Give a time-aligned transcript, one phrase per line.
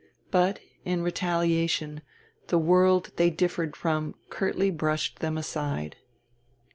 [0.31, 2.01] But, in retaliation,
[2.47, 5.95] the world they differed from curtly brushed them aside.